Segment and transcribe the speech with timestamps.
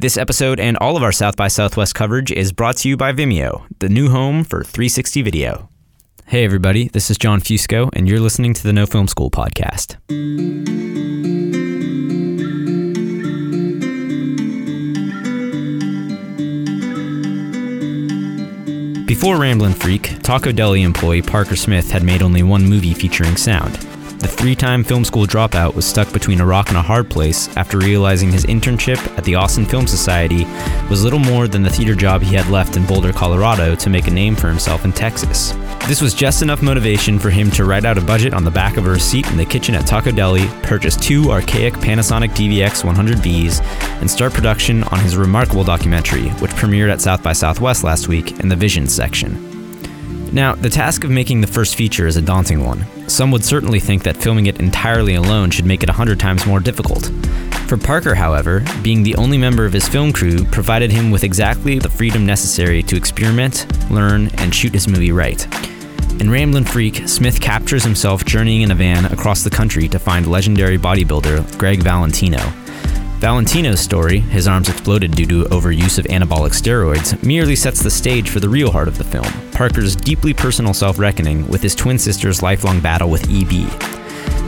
[0.00, 3.12] This episode and all of our South by Southwest coverage is brought to you by
[3.12, 5.68] Vimeo, the new home for 360 video.
[6.24, 9.98] Hey, everybody, this is Jon Fusco, and you're listening to the No Film School podcast.
[19.06, 23.86] Before Ramblin' Freak, Tacodeli employee Parker Smith had made only one movie featuring sound.
[24.20, 27.48] The three time film school dropout was stuck between a rock and a hard place
[27.56, 30.44] after realizing his internship at the Austin Film Society
[30.90, 34.08] was little more than the theater job he had left in Boulder, Colorado to make
[34.08, 35.52] a name for himself in Texas.
[35.88, 38.76] This was just enough motivation for him to write out a budget on the back
[38.76, 43.62] of a receipt in the kitchen at Tacodeli, purchase two archaic Panasonic DVX 100Bs,
[44.02, 48.38] and start production on his remarkable documentary, which premiered at South by Southwest last week
[48.40, 49.49] in the Visions section.
[50.32, 52.86] Now, the task of making the first feature is a daunting one.
[53.08, 56.46] Some would certainly think that filming it entirely alone should make it a hundred times
[56.46, 57.10] more difficult.
[57.66, 61.78] For Parker, however, being the only member of his film crew provided him with exactly
[61.78, 65.46] the freedom necessary to experiment, learn, and shoot his movie right.
[66.20, 70.26] In Ramblin' Freak, Smith captures himself journeying in a van across the country to find
[70.26, 72.38] legendary bodybuilder Greg Valentino.
[73.20, 78.30] Valentino's story, his arms exploded due to overuse of anabolic steroids, merely sets the stage
[78.30, 81.98] for the real heart of the film Parker's deeply personal self reckoning with his twin
[81.98, 83.68] sister's lifelong battle with EB.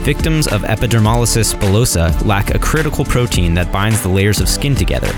[0.03, 5.13] Victims of epidermolysis bullosa lack a critical protein that binds the layers of skin together.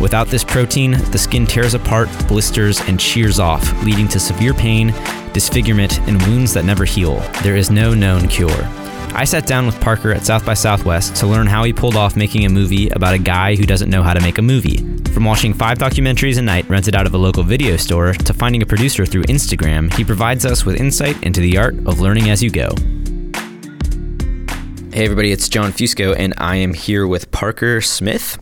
[0.00, 4.94] Without this protein, the skin tears apart, blisters, and shears off, leading to severe pain,
[5.32, 7.18] disfigurement, and wounds that never heal.
[7.42, 8.68] There is no known cure.
[9.14, 12.16] I sat down with Parker at South by Southwest to learn how he pulled off
[12.16, 14.78] making a movie about a guy who doesn't know how to make a movie.
[15.12, 18.62] From watching five documentaries a night rented out of a local video store to finding
[18.62, 22.42] a producer through Instagram, he provides us with insight into the art of learning as
[22.42, 22.70] you go.
[24.92, 28.38] Hey, everybody, it's Jon Fusco, and I am here with Parker Smith,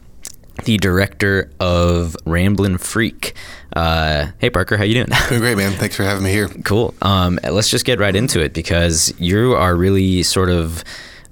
[0.65, 3.35] the director of Ramblin' Freak.
[3.75, 5.09] Uh, hey Parker, how you doing?
[5.29, 5.73] Doing great, man.
[5.73, 6.49] Thanks for having me here.
[6.65, 6.95] Cool.
[7.03, 10.83] Um, let's just get right into it because you are really sort of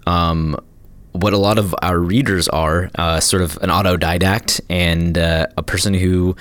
[0.06, 0.56] um,
[1.12, 5.62] what a lot of our readers are, uh, sort of an autodidact and uh, a
[5.62, 6.36] person who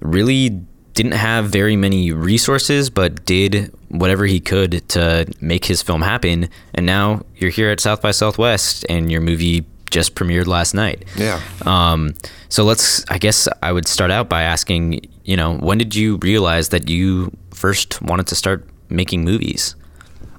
[0.00, 0.50] really
[0.94, 6.48] didn't have very many resources, but did whatever he could to make his film happen.
[6.74, 11.04] And now you're here at South by Southwest, and your movie just premiered last night.
[11.16, 11.40] Yeah.
[11.64, 12.14] Um,
[12.48, 16.18] so let's, I guess I would start out by asking, you know, when did you
[16.22, 19.76] realize that you first wanted to start making movies?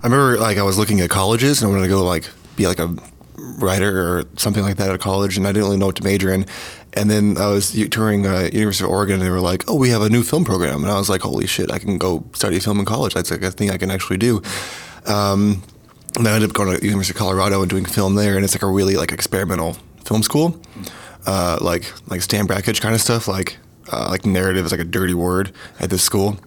[0.02, 2.68] I remember like I was looking at colleges and I wanted to go like be
[2.68, 2.94] like a
[3.38, 6.32] writer or something like that at college, and I didn't really know what to major
[6.32, 6.46] in.
[6.94, 9.90] And then I was touring uh, University of Oregon, and they were like, "Oh, we
[9.90, 11.72] have a new film program," and I was like, "Holy shit!
[11.72, 13.14] I can go study film in college.
[13.14, 14.42] That's like a thing I can actually do."
[15.06, 15.64] Um,
[16.18, 18.54] and I ended up going to University of Colorado and doing film there, and it's
[18.54, 20.62] like a really like experimental film school,
[21.26, 23.58] uh, like like Stan Brakhage kind of stuff, like
[23.92, 26.38] uh, like narrative is like a dirty word at this school,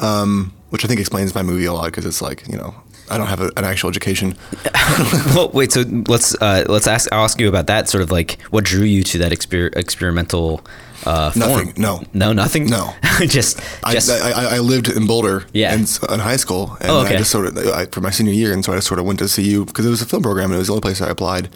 [0.00, 2.74] um, which I think explains my movie a lot because it's like you know
[3.10, 4.36] I don't have a, an actual education.
[5.34, 5.72] well, wait.
[5.72, 7.12] So let's uh, let's ask.
[7.12, 7.88] I'll ask you about that.
[7.88, 10.62] Sort of like what drew you to that exper- experimental.
[11.04, 11.74] Uh, nothing.
[11.76, 12.02] No.
[12.12, 12.32] No.
[12.32, 12.66] Nothing.
[12.66, 12.94] No.
[13.26, 13.60] just.
[13.90, 15.44] just I, I, I, lived in Boulder.
[15.52, 15.74] Yeah.
[15.74, 17.16] In, in high school, and oh, okay.
[17.16, 19.06] I just sort of I, for my senior year, and so I just sort of
[19.06, 21.00] went to CU because it was a film program, and it was the only place
[21.00, 21.48] I applied.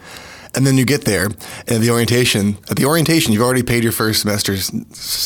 [0.53, 1.25] And then you get there,
[1.67, 4.71] and the orientation at the orientation, you've already paid your first semester's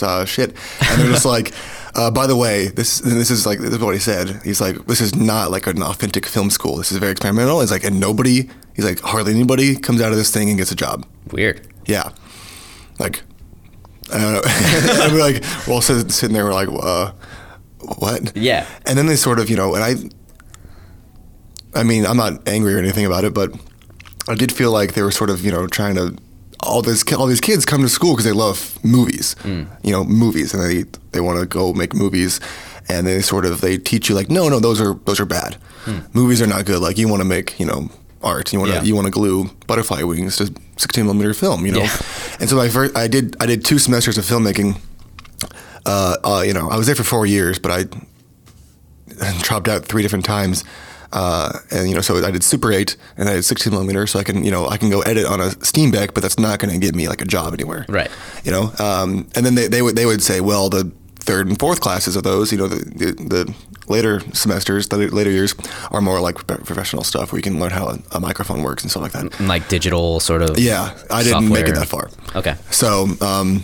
[0.03, 1.51] uh, shit, and they're just like.
[1.93, 4.41] Uh, by the way, this this is like this is what he said.
[4.43, 6.77] He's like, this is not like an authentic film school.
[6.77, 7.59] This is very experimental.
[7.59, 10.71] He's like, and nobody, he's like, hardly anybody comes out of this thing and gets
[10.71, 11.05] a job.
[11.31, 11.67] Weird.
[11.85, 12.11] Yeah,
[12.99, 13.23] like,
[14.13, 14.41] I don't know.
[14.45, 17.11] I'm like, we're all sitting, sitting there, we're like, uh,
[17.97, 18.35] what?
[18.37, 18.65] Yeah.
[18.85, 19.95] And then they sort of, you know, and I,
[21.79, 23.51] I mean, I'm not angry or anything about it, but
[24.27, 26.15] I did feel like they were sort of, you know, trying to
[26.63, 29.67] all this all these kids come to school because they love movies, mm.
[29.83, 32.39] you know, movies, and they they want to go make movies,
[32.87, 35.57] and they sort of they teach you like, no, no, those are those are bad.
[35.85, 36.13] Mm.
[36.13, 36.79] Movies are not good.
[36.79, 37.89] Like you want to make, you know,
[38.23, 38.53] art.
[38.53, 38.83] You want to yeah.
[38.83, 41.79] you want to glue butterfly wings to 16 millimeter film, you know.
[41.79, 42.01] Yeah.
[42.39, 44.79] And so I first I did I did two semesters of filmmaking.
[45.83, 47.85] Uh, uh, you know, I was there for four years, but I
[49.41, 50.63] dropped out three different times.
[51.13, 54.19] Uh, and you know, so I did Super 8 and I did 16 millimeter, so
[54.19, 56.73] I can you know I can go edit on a Steenbeck, but that's not going
[56.73, 57.85] to get me like a job anywhere.
[57.89, 58.09] Right.
[58.43, 60.91] You know, um, and then they, they would they would say, well, the
[61.21, 63.55] third and fourth classes of those, you know, the, the, the
[63.87, 65.53] later semesters, the later years
[65.91, 69.03] are more like professional stuff where you can learn how a, microphone works and stuff
[69.03, 69.39] like that.
[69.39, 70.57] Like digital sort of.
[70.57, 71.63] Yeah, I didn't software.
[71.63, 72.09] make it that far.
[72.35, 72.55] Okay.
[72.71, 73.07] So.
[73.21, 73.63] Um,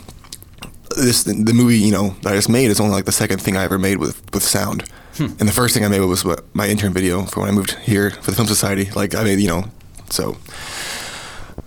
[0.96, 3.56] this the movie you know that I just made is only like the second thing
[3.56, 4.84] I ever made with with sound.
[5.18, 5.26] Hmm.
[5.40, 8.12] And the first thing I made was my intern video for when I moved here
[8.12, 8.90] for the Film Society.
[8.92, 9.66] Like I made, you know,
[10.10, 10.38] so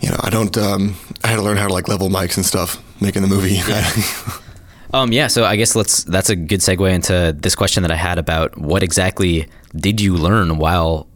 [0.00, 0.56] you know, I don't.
[0.56, 3.60] Um, I had to learn how to like level mics and stuff making the movie.
[4.92, 6.02] Um, yeah, so I guess let's.
[6.04, 10.16] That's a good segue into this question that I had about what exactly did you
[10.16, 11.06] learn while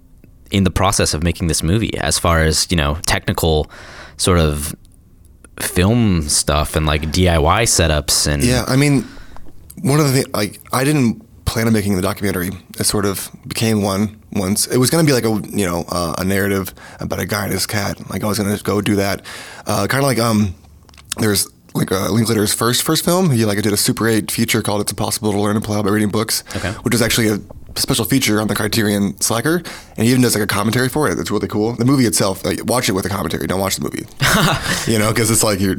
[0.52, 3.68] in the process of making this movie, as far as you know, technical
[4.16, 4.76] sort of
[5.60, 9.08] film stuff and like DIY setups and yeah, I mean,
[9.82, 12.50] one of the things like I didn't plan on making the documentary.
[12.78, 14.66] It sort of became one once.
[14.66, 17.44] It was going to be like a you know uh, a narrative about a guy
[17.44, 17.98] and his cat.
[18.10, 19.22] Like I was going to go do that,
[19.66, 20.54] uh, kind of like um,
[21.18, 23.30] there's like uh, Linklater's first first film.
[23.30, 25.82] He like I did a Super 8 feature called "It's Impossible to Learn and Plow
[25.82, 26.72] by Reading Books," Okay.
[26.82, 27.38] which is actually a
[27.76, 29.56] special feature on the Criterion Slacker,
[29.96, 31.18] and he even does like a commentary for it.
[31.18, 31.72] It's really cool.
[31.74, 33.46] The movie itself, like, watch it with a commentary.
[33.46, 34.06] Don't watch the movie,
[34.92, 35.78] you know, because it's like you're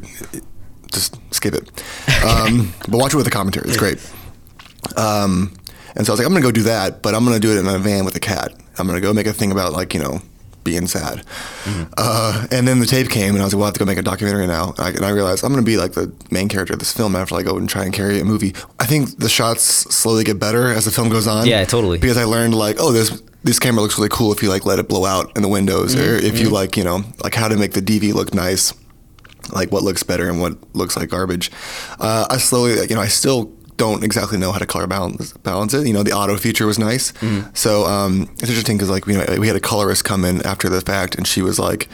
[0.92, 1.70] just skip it.
[2.24, 3.68] Um, but watch it with a commentary.
[3.70, 4.00] It's great.
[4.98, 5.52] Um,
[5.96, 7.60] and so I was like, I'm gonna go do that, but I'm gonna do it
[7.60, 8.54] in a van with a cat.
[8.78, 10.22] I'm gonna go make a thing about like you know
[10.64, 11.24] being sad.
[11.96, 13.86] Uh, and then the tape came, and I was like, well, I have to go
[13.86, 14.74] make a documentary now.
[14.78, 17.16] And I, and I realized I'm gonna be like the main character of this film
[17.16, 18.54] after I go and try and carry a movie.
[18.80, 21.48] I think the shots slowly get better as the film goes on.
[21.48, 22.00] Yeah, totally.
[22.00, 24.80] Because I learned like, oh, this this camera looks really cool if you like let
[24.80, 27.56] it blow out in the windows, or if you like you know like how to
[27.56, 28.74] make the DV look nice
[29.54, 31.52] like what looks better and what looks like garbage.
[32.00, 35.74] Uh, I slowly, you know, I still don't exactly know how to color balance balance
[35.74, 35.86] it.
[35.88, 37.14] You know, the auto feature was nice,
[37.54, 40.82] so um, it's interesting because like we we had a colorist come in after the
[40.82, 41.88] fact, and she was like.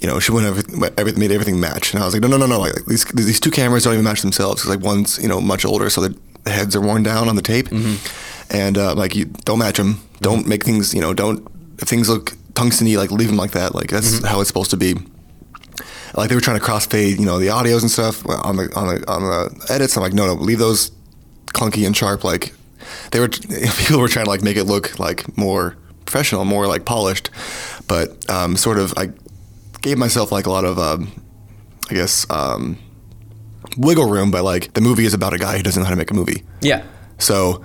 [0.00, 2.36] You know, she went everything, everything, made everything match, and I was like, no, no,
[2.36, 2.58] no, no.
[2.58, 5.64] Like these these two cameras don't even match themselves because like one's you know much
[5.64, 7.68] older, so the heads are worn down on the tape,
[8.50, 10.00] and uh, like you don't match them.
[10.20, 11.46] Don't make things you know don't
[11.78, 13.74] if things look tungsteny like leave them like that.
[13.76, 14.94] Like that's how it's supposed to be
[16.16, 18.86] like they were trying to crossfade, you know, the audios and stuff on the on
[18.88, 19.96] the on the edits.
[19.96, 20.90] I'm like, no, no, leave those
[21.46, 22.24] clunky and sharp.
[22.24, 22.52] Like
[23.10, 23.28] they were,
[23.78, 27.30] people were trying to like make it look like more professional, more like polished,
[27.88, 29.10] but um, sort of I
[29.80, 31.10] gave myself like a lot of, um,
[31.90, 32.78] I guess, um,
[33.76, 35.96] wiggle room by like the movie is about a guy who doesn't know how to
[35.96, 36.42] make a movie.
[36.60, 36.84] yeah.
[37.18, 37.62] So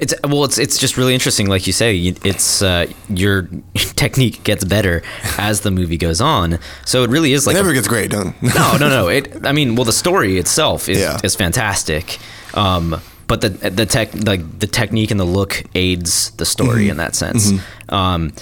[0.00, 1.96] It's well, it's it's just really interesting, like you say.
[2.24, 5.02] It's uh, your technique gets better
[5.38, 6.58] as the movie goes on.
[6.86, 8.34] So it really is it like a- never gets great, don't?
[8.42, 9.08] no, no, no.
[9.18, 9.44] It.
[9.46, 11.18] I mean, well, the story itself is Yeah.
[11.22, 12.18] is fantastic.
[12.54, 16.96] Um, but the the tech like the technique and the look aids the story in
[16.98, 17.52] that sense.
[17.88, 18.32] Um,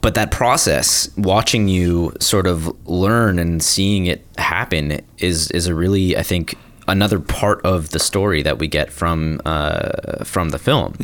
[0.00, 5.74] but that process, watching you sort of learn and seeing it happen, is is a
[5.74, 6.56] really I think
[6.88, 10.94] another part of the story that we get from uh, from the film.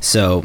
[0.00, 0.44] So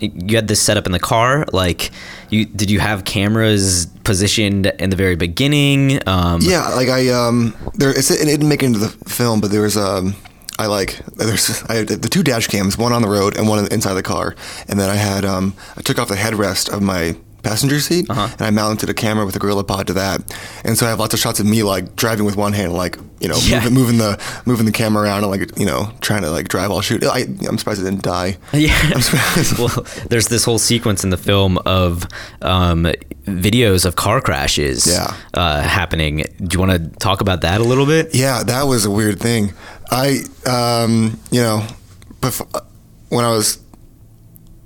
[0.00, 1.90] you had this set up in the car like
[2.28, 7.54] you did you have cameras positioned in the very beginning um Yeah, like I um
[7.74, 10.14] there it didn't make it into the film, but there was um
[10.58, 13.66] I like there's I had the two dash cams, one on the road and one
[13.72, 14.34] inside the car,
[14.68, 18.28] and then I had um I took off the headrest of my passenger seat Uh-huh.
[18.38, 20.20] and I mounted a camera with a GorillaPod to that,
[20.64, 22.96] and so I have lots of shots of me like driving with one hand, like
[23.20, 23.58] you know Yeah.
[23.60, 26.70] moving, moving the moving the camera around and like you know trying to like drive
[26.70, 27.04] while shoot.
[27.04, 28.36] I I'm surprised I didn't die.
[28.52, 29.00] Yeah.
[29.58, 32.06] Well, there's this whole sequence in the film of
[32.42, 32.86] um,
[33.26, 35.14] videos of car crashes Yeah.
[35.34, 36.24] uh, happening.
[36.38, 38.14] Do you want to talk about that a little bit?
[38.14, 39.52] Yeah, that was a weird thing.
[39.90, 41.66] I, um, you know,
[42.20, 42.64] bef-
[43.08, 43.58] when I was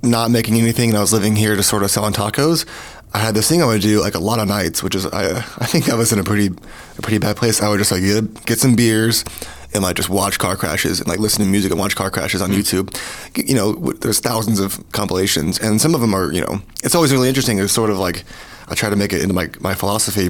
[0.03, 2.65] not making anything and I was living here just sort of selling tacos,
[3.13, 5.37] I had this thing I would do like a lot of nights, which is I,
[5.37, 7.61] I think I was in a pretty a pretty bad place.
[7.61, 9.25] I would just like get, get some beers
[9.73, 12.41] and like just watch car crashes and like listen to music and watch car crashes
[12.41, 12.95] on YouTube.
[13.35, 17.11] You know, there's thousands of compilations and some of them are you know it's always
[17.11, 17.59] really interesting.
[17.59, 18.23] It's sort of like
[18.69, 20.29] I try to make it into my my philosophy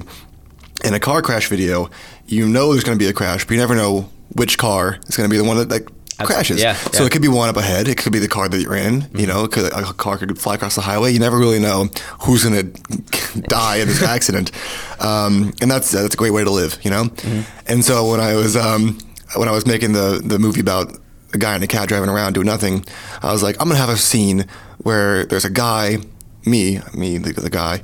[0.83, 1.89] in a car crash video,
[2.27, 5.15] you know there's going to be a crash, but you never know which car is
[5.17, 5.87] going to be the one that like
[6.25, 6.61] crashes.
[6.61, 6.89] yeah, So yeah.
[6.91, 7.05] Mm-hmm.
[7.07, 7.87] it could be one up ahead.
[7.87, 9.09] It could be the car that you're in.
[9.15, 11.11] You know, it could, a car could fly across the highway.
[11.11, 11.89] You never really know
[12.21, 14.51] who's going to die in this accident,
[14.99, 16.77] um, and that's that's a great way to live.
[16.83, 17.41] You know, Mm-hmm.
[17.71, 18.97] and so when I was um,
[19.35, 20.95] when I was making the the movie about
[21.33, 22.85] a guy and a cat driving around doing nothing,
[23.23, 24.45] I was like, I'm gonna have a scene
[24.79, 25.97] where there's a guy,
[26.45, 27.81] me, me, the, the guy,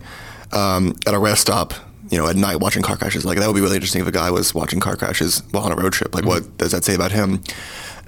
[0.52, 1.74] um, at a rest stop,
[2.10, 3.26] you know, at night watching car crashes.
[3.26, 5.72] Like that would be really interesting if a guy was watching car crashes while on
[5.72, 6.14] a road trip.
[6.16, 7.42] Like, what does that say about him?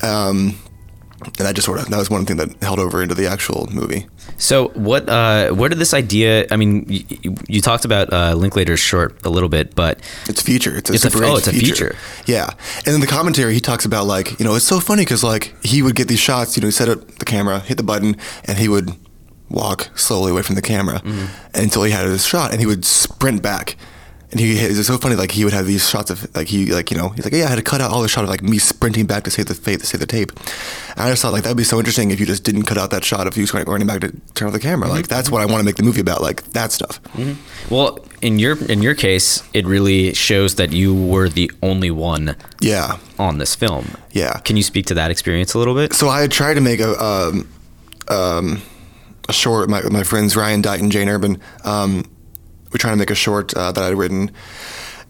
[0.02, 0.56] Um,
[1.22, 3.68] and that just sort of that was one thing that held over into the actual
[3.74, 4.08] movie.
[4.38, 5.10] So what?
[5.10, 6.46] Uh, where did this idea?
[6.50, 10.78] I mean, you, you talked about uh, Linklater's short a little bit, but It's feature.
[10.78, 11.96] It's a It's a- oh, 8 it's a feature.
[12.26, 12.50] Yeah,
[12.86, 15.54] and in the commentary, he talks about like you know it's so funny because like
[15.62, 16.56] he would get these shots.
[16.56, 18.16] You know, he set up the camera, hit the button,
[18.46, 18.92] and he would
[19.50, 21.26] walk slowly away from the camera Mm-hmm.
[21.62, 23.76] until he had his shot, and he would sprint back.
[24.32, 25.16] And he it's so funny.
[25.16, 27.46] Like he would have these shots of like he like you know he's like yeah
[27.46, 29.48] I had to cut out all the shot of like me sprinting back to save
[29.48, 30.32] the faith to save the tape.
[30.92, 32.92] And I just thought like that'd be so interesting if you just didn't cut out
[32.92, 34.88] that shot of you running back to turn off the camera.
[34.88, 34.98] Mm-hmm.
[34.98, 36.22] Like that's what I want to make the movie about.
[36.22, 37.00] Like that stuff.
[37.72, 42.36] Well, in your in your case, it really shows that you were the only one
[42.62, 43.96] Yeah, on this film.
[44.12, 44.34] yeah.
[44.42, 45.94] Can you speak to that experience a little bit?
[45.94, 47.48] So I tried to make a um,
[48.10, 48.62] um,
[49.30, 49.70] a short.
[49.70, 51.40] My my friends Ryan Dyke and Jane Urban.
[51.64, 52.04] Um,
[52.72, 54.32] we're trying to make a short uh, that I'd written,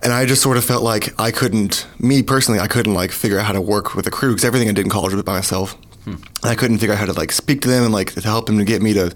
[0.04, 1.88] and I just sort of felt like I couldn't.
[2.00, 4.70] Me personally, I couldn't like figure out how to work with a crew because everything
[4.70, 5.76] I did in college was by myself.
[6.06, 8.46] And I couldn't figure out how to like speak to them and like to help
[8.46, 9.16] them to get me to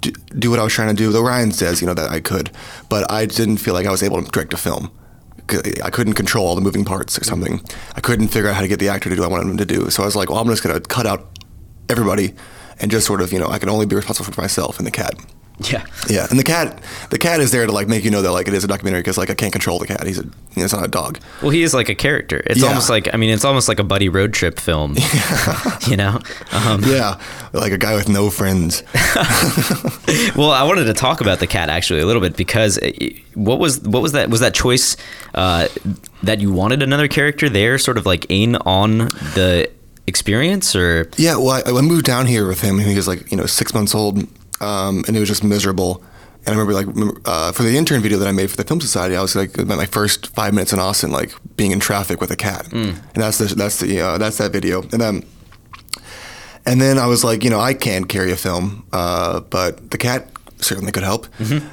[0.00, 1.12] do, do what I was trying to do.
[1.12, 2.50] Though Ryan says you know that I could,
[2.88, 4.90] but I didn't feel like I was able to direct a film.
[5.84, 7.60] I couldn't control all the moving parts or something.
[7.94, 9.56] I couldn't figure out how to get the actor to do what I wanted him
[9.58, 9.90] to do.
[9.90, 11.38] So I was like, well, I'm just going to cut out
[11.90, 12.34] everybody
[12.80, 14.90] and just sort of, you know, I can only be responsible for myself and the
[14.90, 15.14] cat.
[15.70, 15.84] Yeah.
[16.08, 18.48] Yeah, and the cat, the cat is there to like make you know that like
[18.48, 20.04] it is a documentary because like I can't control the cat.
[20.04, 21.20] He's a, you know, it's not a dog.
[21.40, 22.42] Well, he is like a character.
[22.46, 22.68] It's Yeah.
[22.68, 24.96] almost like I mean, it's almost like a buddy road trip film.
[24.98, 25.78] Yeah.
[25.86, 26.18] you know.
[26.52, 27.20] Um, Yeah,
[27.52, 28.82] like a guy with no friends.
[30.36, 32.78] well, I wanted to talk about the cat actually a little bit because
[33.34, 34.96] what was what was that was that choice
[35.34, 35.68] uh,
[36.22, 38.98] that you wanted another character there, sort of like in on
[39.34, 39.70] the
[40.06, 42.78] experience, or Yeah, well, I, I moved down here with him.
[42.78, 44.18] and He was like, you know, six months old,
[44.60, 46.02] um, and it was just miserable.
[46.44, 48.80] And I remember, like, uh, for the intern video that I made for the Film
[48.80, 52.20] Society, I was like, about my first five minutes in Austin, like being in traffic
[52.20, 54.82] with a cat, and that's the that's the uh, that's that video.
[54.82, 55.22] And then,
[56.66, 59.98] and then I was like, you know, I can't carry a film, uh, but the
[59.98, 60.26] cat
[60.62, 61.26] certainly could help.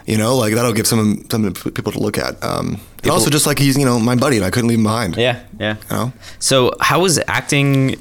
[0.05, 2.41] You know, like that'll give some something for people to look at.
[2.43, 4.83] Um, and also, just like he's, you know, my buddy, and I couldn't leave him
[4.83, 5.15] behind.
[5.17, 5.75] yeah, yeah.
[5.89, 6.13] You know?
[6.39, 7.95] So, how was acting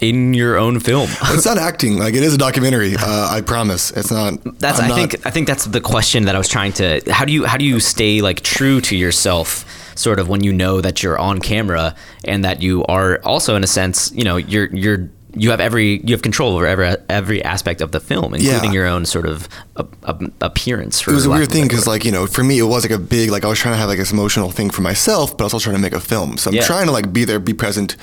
[0.00, 1.08] in your own film?
[1.34, 1.98] It's not acting.
[1.98, 2.94] Like it is a documentary.
[2.96, 3.90] Uh, I promise.
[3.92, 4.34] It's not.
[4.58, 7.00] That's I'm I not- think I think that's the question that I was trying to
[7.10, 9.64] how do you how do you stay like true to yourself
[9.96, 11.92] sort of when you know that you're on camera
[12.24, 16.00] and that you are also in a sense, you know, you're you're you have every
[16.04, 18.72] you have control over every every aspect of the film including Yeah.
[18.72, 22.04] your own sort of a, a, appearance for It was a weird thing because, like,
[22.04, 23.88] you know, for me, it was like a big, like, I was trying to have
[23.88, 26.38] like this emotional thing for myself, but I was also trying to make a film.
[26.38, 26.62] So I'm Yeah.
[26.62, 27.96] trying to like be there, be present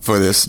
[0.00, 0.48] for this,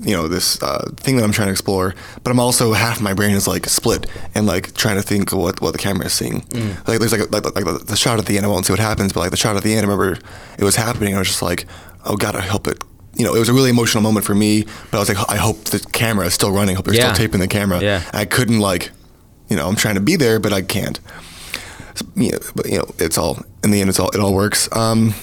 [0.00, 1.94] you know, this uh, thing that I'm trying to explore.
[2.22, 5.38] But I'm also half my brain is like split and like trying to think of
[5.38, 6.40] what what the camera is seeing.
[6.40, 6.88] Mm.
[6.88, 8.46] Like, there's like a, like, like the, the shot at the end.
[8.46, 10.18] I won't see what happens, but like the shot at the end, I remember
[10.58, 11.14] it was happening.
[11.14, 11.66] I was just like,
[12.06, 12.82] oh God, I hope it.
[13.16, 15.36] You know, it was a really emotional moment for me, but I was like, I
[15.36, 16.74] hope the camera is still running.
[16.74, 17.12] I hope they're Yeah.
[17.12, 17.80] still taping the camera.
[17.80, 18.02] Yeah.
[18.12, 18.90] I couldn't like,
[19.48, 20.98] you know, I'm trying to be there, but I can't.
[21.94, 23.88] So, you know, but you know, it's all in the end.
[23.90, 24.68] It's all it all works.
[24.72, 25.14] Um,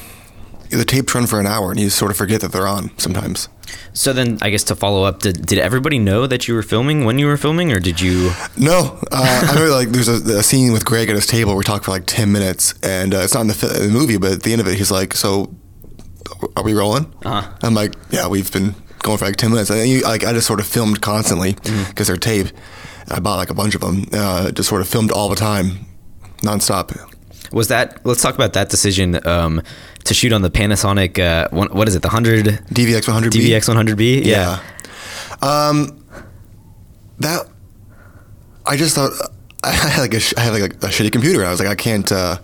[0.69, 3.49] the tapes run for an hour, and you sort of forget that they're on sometimes.
[3.91, 7.03] So then I guess to follow up did, did everybody know that you were filming
[7.03, 10.43] when you were filming or did you No, uh, I remember like there's a, a
[10.43, 11.55] scene with Greg at his table.
[11.57, 14.15] We talk for like ten minutes, and uh, it's not in the, fi- the movie,
[14.17, 15.53] but at the end of it, he's like, "So,
[16.55, 17.51] are we rolling?" Uh-huh.
[17.63, 20.47] I'm like, "Yeah, we've been going for like ten minutes." And you, like I just
[20.47, 21.89] sort of filmed constantly Mm-hmm.
[21.89, 22.47] because they're tape.
[23.09, 24.05] I bought like a bunch of them.
[24.13, 25.85] Uh, just sort of filmed all the time,
[26.43, 26.95] nonstop.
[27.51, 29.61] was that let's talk about that decision um,
[30.05, 33.29] to shoot on the Panasonic uh, one, what is it the 100 DVX 100B.
[33.31, 34.59] DVX 100B Yeah.
[35.41, 36.03] Um,
[37.19, 37.47] that
[38.65, 39.11] I just thought
[39.63, 42.09] I had like a, had like a, a shitty computer, I was like, I can't.
[42.11, 42.37] Uh,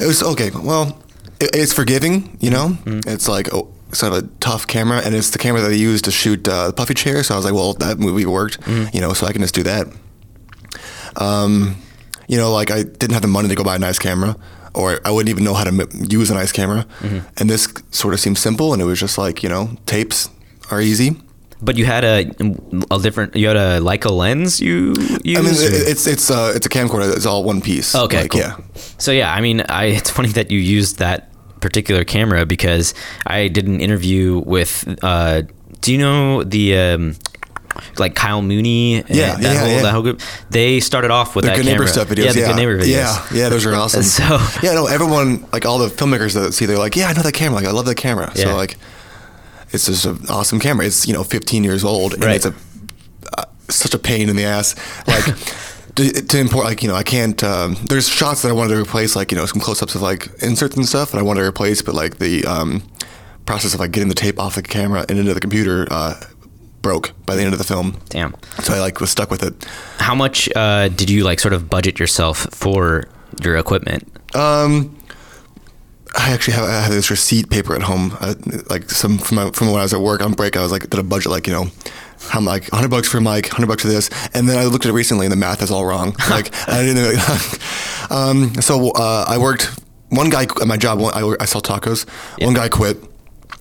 [0.00, 0.50] it was okay.
[0.54, 1.00] Well,
[1.40, 2.76] it, it's forgiving, you know.
[3.06, 6.04] It's like oh, sort of a tough camera, and it's the camera that they used
[6.06, 7.22] to shoot uh, Puffy Chair.
[7.22, 8.58] So I was like, well, that movie worked,
[8.92, 9.12] you know.
[9.12, 9.86] So I can just do that.
[11.16, 11.76] Um,
[12.28, 14.36] you know, like I didn't have the money to go buy a nice camera,
[14.74, 16.86] or I wouldn't even know how to m- use a nice camera.
[17.38, 20.28] And this sort of seemed simple, and it was just like you know, tapes
[20.70, 21.16] are easy.
[21.62, 22.26] But you had a
[22.90, 23.34] a different.
[23.34, 24.60] You had a Leica lens.
[24.60, 24.94] You
[25.24, 25.38] used.
[25.38, 27.14] I mean, or- it's it's uh, it's a camcorder.
[27.16, 27.94] It's all one piece.
[27.94, 28.40] okay, Like, cool.
[28.40, 28.56] Yeah.
[28.98, 32.92] So yeah, I mean, I it's funny that you used that particular camera because
[33.26, 34.84] I did an interview with.
[35.02, 35.42] Uh,
[35.80, 36.76] do you know the?
[36.78, 37.16] Um,
[37.98, 39.82] like Kyle Mooney, and Yeah, that yeah, whole yeah.
[39.82, 40.20] that whole group.
[40.50, 42.24] They started off with The that good neighbor stuff videos.
[42.24, 42.86] Yeah, the yeah, good neighbor videos.
[42.88, 44.02] Yeah, yeah, those are awesome.
[44.02, 47.22] So- yeah, no, everyone like all the filmmakers that see, they're like, yeah, I know
[47.22, 47.56] that camera.
[47.60, 48.32] Like, I love that camera.
[48.34, 48.44] Yeah.
[48.44, 48.76] So like,
[49.72, 50.86] it's just an awesome camera.
[50.86, 52.36] It's you know 15 years old, and Right.
[52.36, 52.54] it's a
[53.38, 54.74] uh, such a pain in the ass.
[55.06, 55.24] Like.
[55.96, 57.42] To, to import, like you know, I can't.
[57.42, 60.28] Um, there's shots that I wanted to replace, like you know, some close-ups of like
[60.42, 62.82] inserts and stuff, and I wanted to replace, but like the um,
[63.46, 66.20] process of like getting the tape off the camera and into the computer uh,
[66.82, 67.98] broke by the end of the film.
[68.10, 68.34] Damn.
[68.62, 69.54] So I like was stuck with it.
[69.96, 73.04] How much uh, did you like sort of budget yourself for
[73.42, 74.06] your equipment?
[74.36, 74.94] Um,
[76.16, 78.34] I actually have, I have this receipt paper at home, uh,
[78.70, 80.56] like some from my, from when I was at work on break.
[80.56, 81.66] I was like did a budget like you know,
[82.32, 84.90] I'm like 100 bucks for mic, 100 bucks for this, and then I looked at
[84.90, 86.16] it recently and the math is all wrong.
[86.30, 88.10] Like I didn't.
[88.10, 89.70] um, so uh, I worked.
[90.08, 91.00] One guy at my job.
[91.00, 92.08] One, I, I sell tacos.
[92.42, 92.96] One guy quit.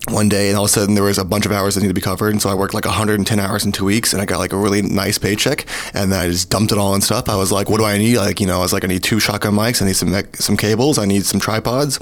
[0.10, 1.94] One day, and all of a sudden there was a bunch of hours that needed
[1.96, 4.26] to be covered, and so I worked like 110 hours in two weeks, and I
[4.26, 7.30] got like a really nice paycheck, and then I just dumped it all and stuff.
[7.30, 8.18] I was like, what do I need?
[8.18, 10.58] Like, you know, I was like, I need two shotgun mics, I need some some
[10.58, 12.00] cables, I need some tripods.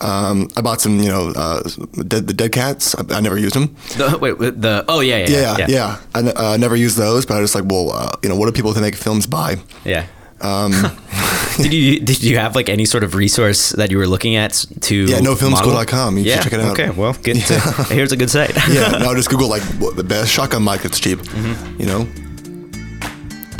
[0.00, 1.62] Um, I bought some, you know, uh,
[2.06, 2.94] dead, the dead cats.
[2.94, 3.74] I, I never used them.
[3.96, 6.00] The, wait, the oh yeah, yeah, Yeah, yeah, yeah.
[6.14, 8.46] I uh, never used those, but I was just like, well, uh, you know, what
[8.46, 9.56] do people who make films buy?
[9.84, 10.06] yeah.
[10.42, 10.72] Um,
[11.62, 14.64] Did you did you have like any sort of resource that you were looking at
[14.82, 16.14] to Yeah, nofilmschool.com.
[16.14, 16.18] model?
[16.18, 16.42] You should yeah.
[16.42, 16.72] check it out.
[16.78, 17.36] Okay, well, good.
[17.36, 17.58] To,
[17.88, 18.54] here's a good site.
[18.68, 21.18] yeah, no, just Google like what, the best shotgun mic that's cheap.
[21.18, 21.80] Mm-hmm.
[21.80, 22.08] You know,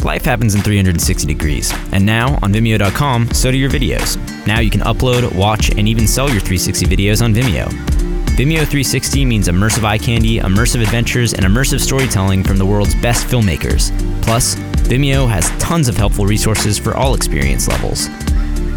[0.04, 4.16] Life happens in 360 degrees, and now on Vimeo.com, so do your videos.
[4.46, 8.15] Now you can upload, watch, and even sell your 360 videos on Vimeo.
[8.36, 13.26] Vimeo 360 means immersive eye candy, immersive adventures, and immersive storytelling from the world's best
[13.26, 13.90] filmmakers.
[14.22, 14.56] Plus,
[14.90, 18.08] Vimeo has tons of helpful resources for all experience levels.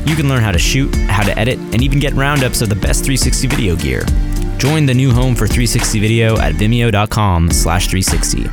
[0.08, 2.75] You can learn how to shoot, how to edit, and even get roundups of the
[2.75, 4.06] best 360 video gear.
[4.60, 8.44] Join the new home for 360 video at vimeo.com slash 360.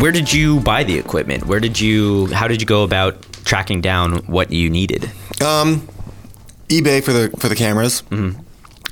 [0.00, 1.46] Where did you buy the equipment?
[1.46, 5.04] Where did you, how did you go about tracking down what you needed?
[5.40, 5.86] um,
[6.68, 8.02] eBay for the for the cameras.
[8.10, 8.40] Mm-hmm.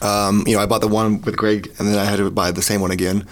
[0.03, 2.51] Um, you know, I bought the one with Greg, and then I had to buy
[2.51, 3.27] the same one again.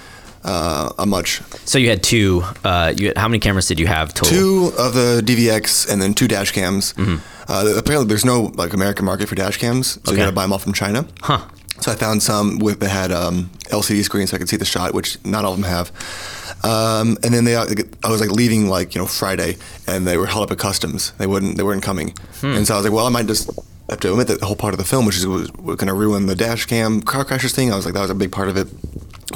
[0.46, 4.12] Uh, a much So you had two, uh, you how many cameras did you have
[4.12, 4.36] total?
[4.36, 6.92] two of the DVX and then two dash cams.
[6.94, 7.16] Mm-hmm.
[7.50, 10.12] Uh, apparently, there's no like American market for dash cams, so Okay.
[10.12, 11.06] you got to buy them all from China.
[11.22, 11.40] Huh.
[11.80, 14.64] So I found some with that had um, LCD screens so I could see the
[14.66, 15.90] shot, which not all of them have.
[16.62, 19.56] Um, and then they, I was like leaving like you know Friday,
[19.86, 21.12] and they were held up at customs.
[21.18, 22.14] They wouldn't, they weren't coming.
[22.42, 23.50] And so I was like, well, I might just
[23.92, 25.88] have to omit that the whole part of the film, which is was, was going
[25.88, 27.72] to ruin the dash cam car crashes thing.
[27.72, 28.68] I was like, that was a big part of it.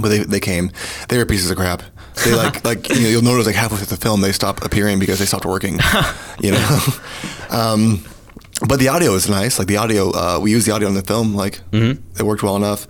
[0.00, 0.70] But they, they came.
[1.08, 1.82] They were pieces of crap.
[2.24, 4.98] They like like you know, you'll notice like halfway through the film they stop appearing
[4.98, 5.78] because they stopped working.
[6.40, 6.78] you know.
[7.50, 8.04] um,
[8.68, 9.58] but the audio is nice.
[9.58, 11.34] Like the audio, uh, we use the audio in the film.
[11.34, 12.86] Like it worked well enough.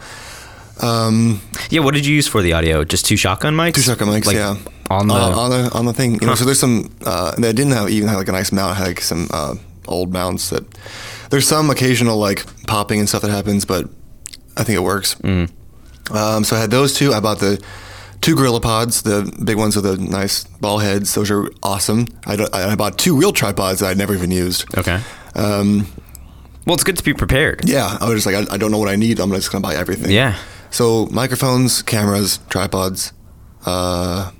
[0.83, 2.85] Um, Yeah, what did you use for the audio?
[2.85, 3.75] Just two shotgun mics?
[3.75, 4.57] two shotgun mics, Like, yeah,
[4.91, 6.19] On the, uh, on the on the thing.
[6.21, 6.91] You know, so there's some.
[7.05, 8.77] Uh, they didn't have even have like a nice mount.
[8.77, 9.55] Had like some uh,
[9.89, 10.65] old mounts that.
[11.31, 13.85] There's some occasional like popping and stuff that happens, but
[14.57, 15.15] I think it works.
[15.17, 15.51] Mm.
[16.11, 17.13] Um, so I had those two.
[17.13, 17.63] I bought the
[18.23, 21.15] two GorillaPods, the big ones with the nice ball heads.
[21.15, 22.07] Those are awesome.
[22.27, 24.65] I, I bought two real tripods that I'd never even used.
[24.79, 25.03] okay.
[25.35, 25.87] Um,
[26.67, 27.69] Well, it's good to be prepared.
[27.69, 29.21] yeah, I was just like, I, I don't know what I need.
[29.21, 30.11] I'm just gonna buy everything.
[30.11, 30.35] Yeah.
[30.71, 33.13] So microphones, cameras, tripods.
[33.67, 34.31] Uh,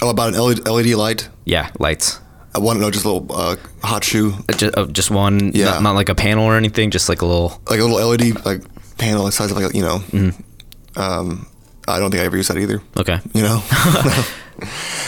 [0.00, 1.28] oh, about an LED light.
[1.44, 2.18] Yeah, lights.
[2.54, 5.64] I want to know just a little uh, hot shoe, Just, oh, just one, Yeah.
[5.66, 7.60] not, not like a panel or anything, just like a little.
[7.70, 8.60] like a little LED like
[8.98, 9.98] panel the size of like a- you know.
[10.10, 11.00] Mm-hmm.
[11.00, 11.46] Um,
[11.88, 12.82] I don't think I ever used that either.
[12.96, 13.18] Okay.
[13.34, 13.62] You know,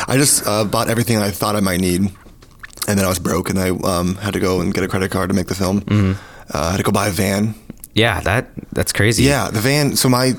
[0.08, 3.50] I just uh, bought everything I thought I might need, and then I was broke,
[3.50, 5.82] and I um, had to go and get a credit card to make the film.
[5.82, 6.12] Mm-hmm.
[6.56, 7.54] Uh, I had to go buy a van.
[7.94, 9.22] Yeah, that that's crazy.
[9.24, 9.96] Yeah, the van.
[9.96, 10.32] So my,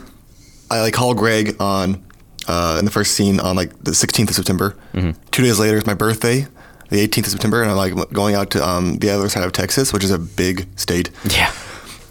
[0.69, 2.03] I like called Greg on,
[2.47, 4.75] uh, in the first scene on like the 16th of September.
[4.93, 5.11] Mm-hmm.
[5.31, 6.47] Two days later is my birthday,
[6.89, 9.51] the 18th of September, and I'm like going out to um, the other side of
[9.51, 11.51] Texas, which is a big state, Yeah.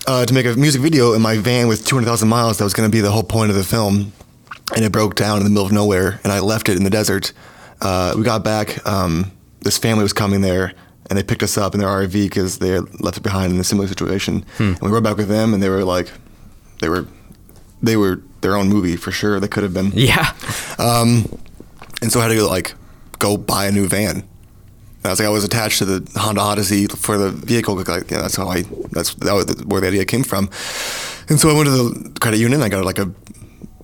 [0.07, 2.59] uh, to make a music video in my van with 200,000 miles.
[2.59, 4.13] That was going to be the whole point of the film,
[4.75, 6.91] and it broke down in the middle of nowhere, and I left it in the
[6.91, 7.33] desert.
[7.81, 8.85] Uh, we got back.
[8.87, 10.73] Um, this family was coming there,
[11.11, 13.61] and they picked us up in their RV because they had left it behind in
[13.61, 14.45] a similar situation.
[14.59, 16.11] And we rode back with them, and they were like,
[16.81, 17.07] they were,
[17.83, 19.39] they were their own movie for sure.
[19.41, 19.93] They could have been.
[19.95, 20.33] Yeah.
[20.79, 21.27] Um,
[22.03, 22.75] and so I had to like
[23.19, 24.23] go buy a new van.
[25.05, 27.77] I was like, I was attached to the Honda Odyssey for the vehicle.
[27.77, 28.63] Like, yeah, that's how I.
[28.91, 30.49] That's that was where the idea came from.
[31.29, 32.63] And so I went to the credit union.
[32.63, 33.11] I got like a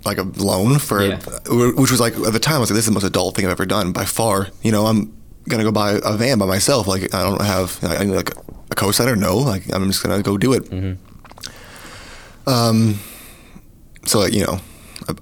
[0.04, 1.18] like a loan for, Yeah.
[1.50, 3.44] which was like at the time I was like, this is the most adult thing
[3.44, 4.48] I've ever done by far.
[4.62, 5.14] You know, I'm
[5.48, 6.86] gonna go buy a van by myself.
[6.86, 8.30] Like I don't have I need like
[8.70, 9.14] a co-signer.
[9.16, 10.70] No, like I'm just gonna go do it.
[12.46, 12.98] Um,
[14.06, 14.58] so like, you know,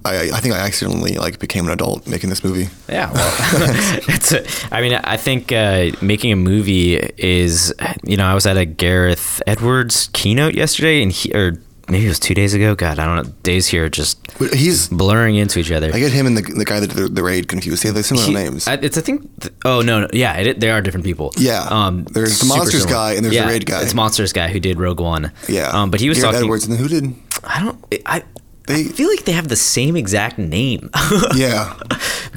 [0.05, 2.69] I I think I accidentally like became an adult making this movie.
[2.87, 3.33] Yeah, well,
[4.07, 4.31] it's.
[4.31, 7.73] A, I mean, I think uh, making a movie is.
[8.03, 12.09] You know, I was at a Gareth Edwards keynote yesterday, and he, or maybe it
[12.09, 12.75] was two days ago.
[12.75, 13.33] God, I don't know.
[13.43, 15.91] Days here are just But He's blurring into each other.
[15.93, 17.83] I get him and the, the guy that did the, the raid confused.
[17.83, 18.67] They have similar He- names.
[18.67, 19.21] I- It's I think.
[19.41, 21.33] th- oh no, no, yeah, it, they are different people.
[21.37, 21.63] Yeah.
[21.69, 22.93] Um, There's the Monsters similar.
[22.99, 23.81] guy and there's the Raid guy.
[23.81, 25.31] It's Monsters guy who did Rogue One.
[25.47, 25.69] yeah.
[25.73, 26.45] Um, but he was Gareth talking.
[26.45, 27.15] Edwards and then who did?
[27.43, 27.85] I don't.
[28.05, 28.23] I.
[28.69, 30.89] They- I feel like they have the same exact name.
[31.35, 31.73] Yeah.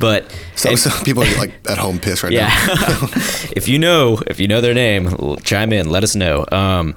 [0.00, 0.24] but
[0.56, 2.48] So, so people are like at home pissed right yeah.
[2.48, 3.08] now.
[3.54, 5.12] if you know, if you know their name,
[5.44, 5.88] chime in.
[5.90, 6.44] Let us know.
[6.50, 6.96] Um,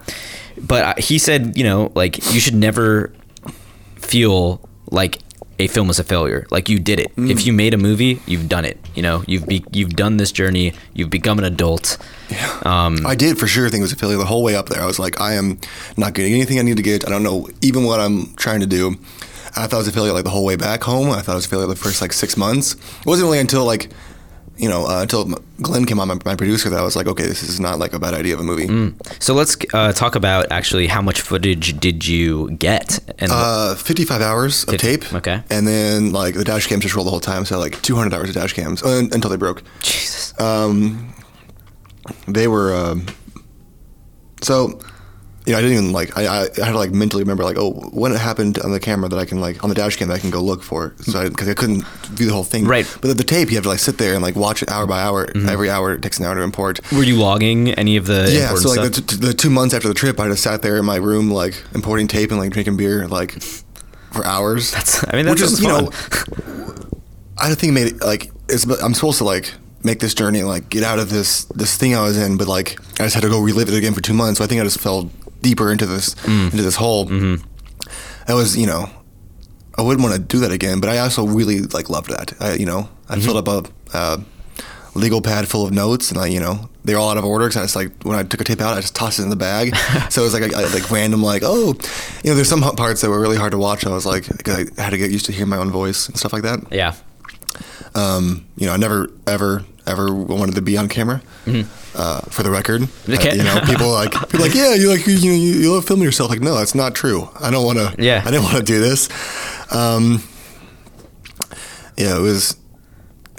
[0.57, 3.11] but I- he said, you know, like you should never
[3.95, 5.19] feel like
[5.57, 6.45] a film was a failure.
[6.51, 7.15] Like you did it.
[7.15, 7.29] Mm.
[7.29, 8.77] If you made a movie, you've done it.
[8.93, 10.73] You know, you've be, you've done this journey.
[10.93, 11.97] You've become an adult.
[12.65, 14.81] Um, I did for sure think it was a failure the whole way up there.
[14.81, 15.59] I was like, I am
[15.97, 17.05] not getting anything I need to get.
[17.07, 18.95] I don't know even what I'm trying to do.
[19.57, 21.11] I thought it was a failure like the whole way back home.
[21.11, 22.73] I thought it was a failure the first like six months.
[22.73, 23.89] It wasn't really until like,
[24.57, 25.25] you know, uh, until
[25.61, 27.93] Glenn came on, my, my producer, that I was like, okay, this is not like
[27.93, 28.93] a bad idea of a movie.
[29.19, 34.21] so let's uh, talk about actually how much footage did you get and Uh, 55
[34.21, 35.13] hours of 50 tape.
[35.13, 35.43] okay.
[35.49, 37.45] And then like the dash cams just rolled the whole time.
[37.45, 39.63] So like 200 hours of dash cams uh, until they broke.
[39.81, 40.33] Jesus.
[40.39, 41.13] Um,
[42.27, 43.05] they were um,
[44.41, 44.79] so
[45.45, 47.57] you know I didn't even like I, I, I had to like mentally remember like
[47.57, 50.07] oh when it happened on the camera that I can like on the dash cam
[50.07, 51.85] that I can go look for so because I, couldn't
[52.17, 52.85] view the whole thing Right.
[53.01, 54.85] but the, the tape you have to like sit there and like watch it hour
[54.87, 55.49] by hour Mm-hmm.
[55.49, 58.55] every hour it takes an hour to import Were you logging any of the yeah
[58.55, 60.85] so like the, t- the two months after the trip I just sat there in
[60.85, 63.41] my room like importing tape and like drinking beer like
[64.11, 65.91] for hours that's I mean, that which is sounds you know.
[67.37, 68.63] I think it made like it's.
[68.81, 69.53] I'm supposed to like
[69.83, 72.79] make this journey, like get out of this this thing I was in, but like
[72.99, 74.37] I just had to go relive it again for two months.
[74.37, 75.09] So I think I just fell
[75.47, 76.45] deeper into this Mm.
[76.51, 77.05] into this hole.
[77.07, 77.35] Mm-hmm.
[78.27, 78.89] That was you know,
[79.77, 82.27] I wouldn't want to do that again, but I also really like loved that.
[82.39, 83.59] I you know I filled up a.
[83.97, 84.17] Uh,
[84.97, 87.57] legal pad full of notes and I, you know, they're all out of order because
[87.61, 89.35] I just like, when I took a tape out, I just tossed it in the
[89.35, 89.75] bag.
[90.09, 91.75] so it was like, a, like random, like, oh,
[92.23, 93.85] you know, there's some parts that were really hard to watch.
[93.85, 96.15] I was like, 'cause I had to get used to hearing my own voice and
[96.17, 96.93] stuff like that yeah.
[97.93, 101.21] um, you know, I never, ever, ever wanted to be on camera.
[101.95, 102.81] Uh, for the record.
[103.09, 103.29] Okay.
[103.29, 106.03] Uh, you know, people like people like, yeah, you like you you, you love filming
[106.03, 106.29] yourself.
[106.29, 107.29] Like, no, that's not true.
[107.39, 107.95] I don't want to.
[108.03, 108.21] Yeah.
[108.25, 109.07] I didn't want to do this.
[109.73, 110.21] Um,
[111.97, 112.57] yeah, it was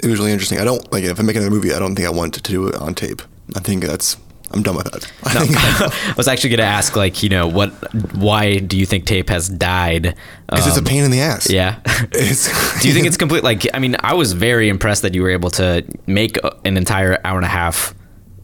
[0.03, 0.59] it was really interesting.
[0.59, 1.73] I don't like if I'm making a movie.
[1.73, 3.21] I don't think I want to do it on tape.
[3.55, 4.17] I think that's
[4.51, 5.11] I'm done with that.
[5.25, 5.57] I No, think
[6.09, 7.69] I was actually going to ask, like, you know, what,
[8.15, 10.15] why do you think tape has died?
[10.49, 11.49] because it's a Um, pain in the ass.
[11.49, 11.79] Yeah.
[12.13, 13.43] It's, do you think it's complete?
[13.43, 17.19] Like, I mean, I was very impressed that you were able to make an entire
[17.25, 17.93] hour and a half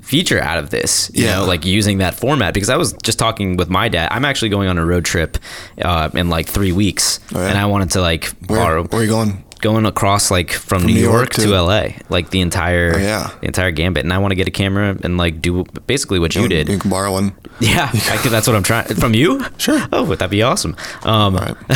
[0.04, 1.10] feature out of this.
[1.14, 1.38] You Yeah.
[1.40, 4.10] know, like using that format because I was just talking with my dad.
[4.12, 5.38] I'm actually going on a road trip
[5.82, 7.50] uh, in like three weeks, Oh, yeah?
[7.50, 9.44] and I wanted to like where, borrow where are you going?
[9.62, 13.00] going across like from, New, New York, York to, to- LA, like the entire Oh,
[13.00, 13.30] yeah.
[13.40, 14.04] the entire gambit.
[14.04, 16.68] And I want to get a camera and like do basically what you did.
[16.68, 17.32] You can borrow one.
[17.62, 19.42] Yeah, I could, that's what I'm trying from you.
[19.58, 19.80] Sure.
[19.94, 20.76] Oh, would that be awesome?
[21.04, 21.56] Um, right.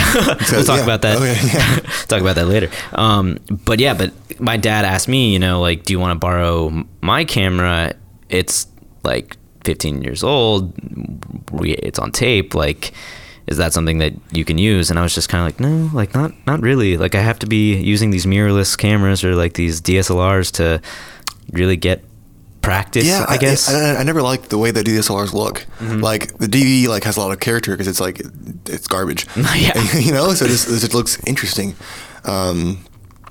[0.52, 0.84] we'll talk yeah.
[0.84, 1.16] about that.
[1.16, 2.70] Okay, talk about that later.
[2.92, 6.20] Um, but yeah, but my dad asked me, you know, like, do you want to
[6.20, 7.94] borrow my camera?
[8.30, 8.68] It's
[9.04, 10.74] like 15 years old.
[11.52, 12.56] We, it's on tape.
[12.56, 12.94] Like,
[13.48, 14.90] is that something that you can use?
[14.90, 16.98] And I was just kind of like, no, like not, not really.
[16.98, 20.82] Like, I have to be using these mirrorless cameras or like these DSLRs to
[21.52, 22.04] really get
[22.68, 23.06] practice.
[23.06, 23.70] Yeah, I guess.
[23.70, 25.66] I, I, I never liked the way that DSLRs look.
[25.80, 26.02] Mm-hmm.
[26.02, 28.22] Like the DV like has a lot of character because it's like
[28.66, 29.26] it's garbage.
[29.56, 29.82] Yeah.
[29.98, 31.76] you know, so it just, it just looks interesting.
[32.26, 32.84] Um,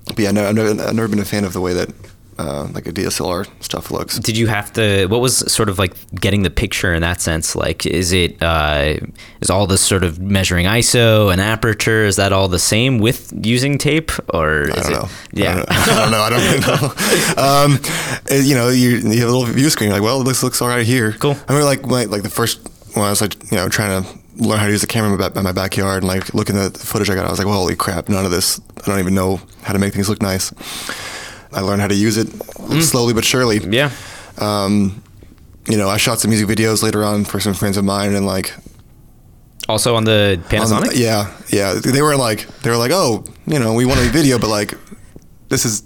[0.07, 1.91] but yeah, no, I've never, I've never been a fan of the way that
[2.38, 4.18] uh, like a DSLR stuff looks.
[4.18, 7.57] did you have to what was sort of like getting the picture in that sense
[7.57, 8.94] like is it uh
[9.40, 13.33] is all this sort of measuring iso and aperture is that all the same with
[13.44, 15.09] using tape or is I don't it know.
[15.33, 16.20] yeah I don't know.
[16.20, 16.83] I don't really know.
[17.42, 17.79] um,
[18.46, 19.88] you know, you, you have a little view screen.
[19.90, 21.12] You're like, well, this looks all right here.
[21.12, 21.33] Cool.
[21.49, 22.61] I remember like my, like the first
[22.94, 25.18] when I was like you know trying to learn how to use the camera in
[25.18, 27.46] my, in my backyard and like looking at the footage I got, I was like,
[27.49, 28.61] well, holy crap, none of this.
[28.79, 30.53] I don't even know how to make things look nice.
[31.57, 32.29] I learned how to use it
[32.83, 33.59] slowly but surely.
[33.59, 33.90] yeah
[34.38, 35.03] Um,
[35.69, 38.27] you know, I shot some music videos later on for some friends of mine, and
[38.27, 38.55] like
[39.69, 41.75] also on the on panasonic the- yeah, yeah.
[41.75, 44.75] They were like, they were like, oh, you know, we want a video, but like,
[45.49, 45.83] this is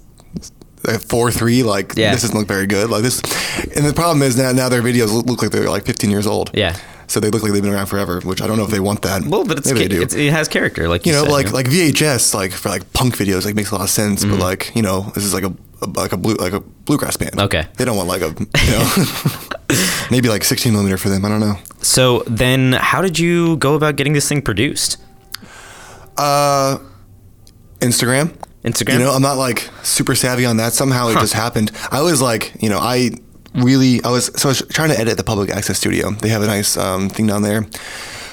[0.85, 1.63] a four three.
[1.63, 2.13] Like, Yeah.
[2.13, 2.91] this doesn't look very good.
[2.91, 3.21] Like this,
[3.77, 6.27] and the problem is now now their videos look- look like they're like 15 years
[6.27, 6.51] old.
[6.53, 6.77] Yeah.
[7.11, 9.03] So they look like they've been around forever, which I don't know if they want
[9.03, 9.25] that.
[9.25, 10.01] well but it's, do.
[10.01, 11.57] it's it has character like you, you know, said, like you know?
[11.57, 14.23] like VHS, like for like punk videos, like makes a lot of sense.
[14.23, 14.39] Mm-hmm.
[14.39, 17.17] But like you know, this is like a, a like a blue like a bluegrass
[17.17, 17.41] band.
[17.41, 17.67] Okay.
[17.79, 19.77] They don't want like a you know
[20.13, 21.25] maybe like 16 millimeter for them.
[21.25, 21.57] I don't know.
[21.83, 24.97] so then how did you go about getting this thing produced
[26.17, 26.79] Uh,
[27.81, 28.37] Instagram.
[28.65, 28.93] Instagram?
[28.93, 30.75] You know, I'm not like super savvy on that.
[30.75, 31.73] Somehow it just happened.
[31.91, 33.11] I was like, you know, I
[33.55, 36.11] really, I was so I was trying to edit the public access studio.
[36.11, 37.67] They have a nice um, thing down there.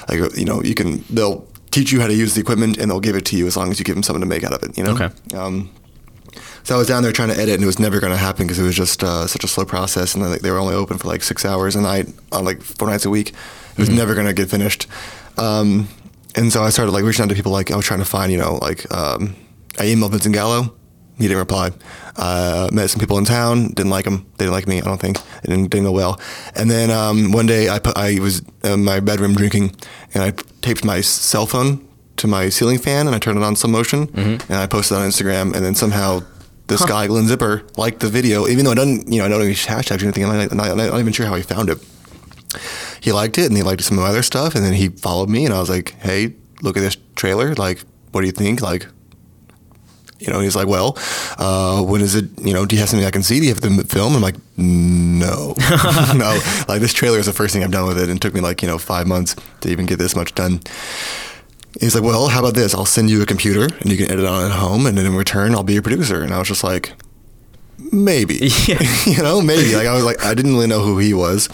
[0.08, 3.00] Like, you know, you can they'll teach you how to use the equipment and they'll
[3.00, 4.62] give it to you as long as you give them something to make out of
[4.62, 4.76] it.
[4.78, 4.92] You know.
[4.92, 5.36] Okay.
[5.36, 5.70] Um,
[6.64, 8.46] so I was down there trying to edit, and it was never going to happen
[8.46, 11.08] because it was just uh, such a slow process, and they were only open for
[11.08, 13.30] like six hours a night on like four nights a week.
[13.30, 14.86] It was never going to get finished.
[15.38, 15.88] Um,
[16.34, 17.52] and so I started like reaching out to people.
[17.52, 19.34] Like I was trying to find, you know, like um,
[19.78, 20.74] I emailed Vincent Gallo.
[21.18, 21.72] He didn't reply.
[22.16, 23.68] Uh, met some people in town.
[23.68, 24.26] Didn't like them.
[24.38, 24.78] They didn't like me.
[24.80, 25.18] I don't think.
[25.42, 26.20] It didn't, didn't go well.
[26.54, 29.74] And then um, one day I put, I was in my bedroom drinking,
[30.14, 30.30] and I
[30.62, 31.86] taped my cell phone
[32.18, 34.50] to my ceiling fan and I turned it on slow motion Mm-hmm.
[34.52, 36.20] and I posted it on Instagram and then somehow
[36.66, 39.38] this guy Glenn Zipper liked the video even though I don't you know I don't
[39.38, 41.78] know any hashtags or anything I'm not, I'm not even sure how he found it.
[43.00, 45.28] He liked it and he liked some of my other stuff and then he followed
[45.28, 47.54] me and I was like, hey, look at this trailer.
[47.54, 48.60] Like, what do you think?
[48.62, 48.88] Like,
[50.20, 50.96] you know, he's like, well,
[51.38, 52.24] uh, when is it?
[52.42, 53.38] You know, do you have something I can see?
[53.38, 54.14] Do you have the film?
[54.16, 55.54] I'm like, no,
[56.16, 56.40] no.
[56.68, 58.40] Like this trailer is the first thing I've done with it, and it took me
[58.40, 60.60] like you know five months to even get this much done.
[61.80, 62.74] He's like, well, how about this?
[62.74, 65.06] I'll send you a computer, and you can edit on it at home, and then
[65.06, 66.22] in return, I'll be your producer.
[66.22, 66.94] And I was just like,
[67.92, 68.34] maybe,
[68.66, 68.82] Yeah.
[69.06, 69.74] you know, maybe.
[69.76, 71.48] Like I was like, I didn't really know who he was,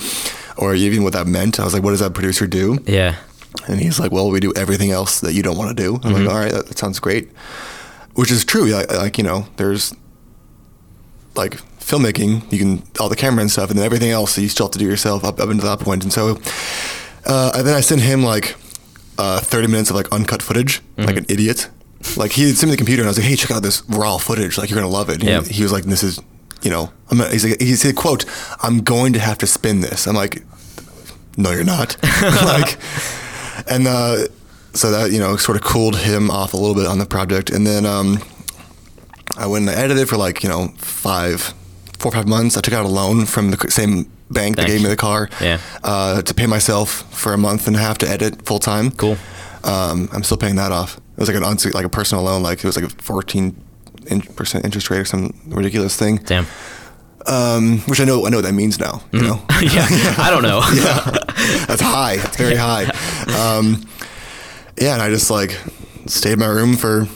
[0.57, 1.61] or even what that meant.
[1.61, 2.79] I was like, what does that producer do?
[2.87, 3.17] Yeah.
[3.69, 6.01] And he's like, "Well, we do everything else that you don't want to do." I'm
[6.13, 6.25] Mm-hmm.
[6.25, 7.31] like, "All right, that, that sounds great,"
[8.15, 8.67] which is true.
[8.67, 9.95] Like, like you know, there's
[11.35, 14.67] like filmmaking, you can all the camera and stuff, and then everything else you still
[14.67, 16.03] have to do yourself up up until that point.
[16.05, 16.39] And so,
[17.27, 18.57] uh, and then I sent him like
[19.19, 21.05] uh, 30 minutes of like uncut footage, Mm-hmm.
[21.07, 21.69] like an idiot.
[22.17, 24.19] Like he sent me the computer, and I was like, "Hey, check out this raw
[24.19, 24.59] footage.
[24.59, 25.43] Like you're gonna love it." Yeah.
[25.43, 26.21] He, he was like, "This is."
[26.63, 27.19] You know, I'm.
[27.19, 28.25] Not, he's like, he said, "quote
[28.63, 30.43] I'm going to have to spin this." I'm like,
[31.39, 32.79] "No, you're not." like,
[33.69, 34.27] and uh,
[34.75, 37.51] so that you know sort of cooled him off a little bit on the project
[37.51, 38.19] and then um,
[39.37, 41.55] i went and I edited for like you know five
[41.99, 44.83] four or five months i took out a loan from the same bank that gave
[44.83, 45.59] me the car Yeah.
[45.85, 49.17] uh, to pay myself for a month and a half to edit full time Cool.
[49.63, 52.43] um, i'm still paying that off it was like an unse- like a personal loan
[52.43, 53.55] like it was like a 14
[54.07, 56.47] in- percent interest rate or some ridiculous thing Damn.
[57.27, 59.87] um, which i know i know what that means now you know yeah.
[60.19, 60.61] I don't know.
[60.75, 62.17] yeah, that's high.
[62.17, 62.85] That's very high.
[63.39, 63.85] Um,
[64.77, 65.59] yeah, and I just like
[66.07, 67.07] stayed in my room for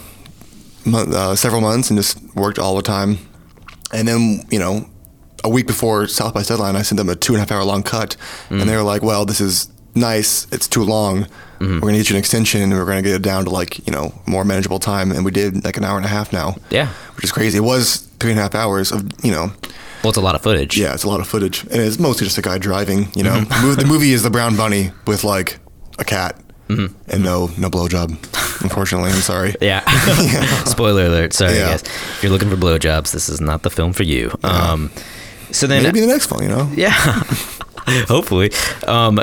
[0.93, 3.19] uh, several months and just worked all the time.
[3.93, 4.89] And then you know,
[5.45, 7.65] a week before South by Deadline, I sent them a two and a half hour
[7.65, 8.17] long cut,
[8.51, 10.47] and they were like, "Well, this is nice.
[10.53, 11.27] It's too long.
[11.61, 12.63] We're gonna get you an extension.
[12.63, 15.31] and We're gonna get it down to like you know more manageable time." And we
[15.31, 16.57] did like an hour and a half now.
[16.71, 16.89] Yeah.
[17.17, 17.59] which is crazy.
[17.59, 19.51] It was three and a half hours of you know
[20.05, 20.77] Well, it's a lot of footage.
[20.79, 23.09] yeah, it's a lot of footage, and it's mostly just a guy driving.
[23.17, 23.81] You know, Mm-hmm.
[23.81, 25.59] the movie is the brown bunny with like
[25.99, 26.37] a cat
[26.69, 27.11] Mm-hmm.
[27.11, 28.11] and no no blowjob.
[28.63, 29.55] Unfortunately, I'm sorry.
[29.61, 29.81] Yeah.
[30.65, 31.33] Spoiler alert.
[31.33, 31.71] Sorry, Yeah.
[31.71, 31.83] guys.
[31.83, 34.31] If you're looking for blowjobs, this is not the film for you.
[34.43, 34.91] Um,
[35.51, 36.43] so then, Maybe the next one.
[36.43, 36.71] You know.
[36.75, 36.93] yeah.
[38.07, 38.51] Hopefully.
[38.87, 39.17] Um,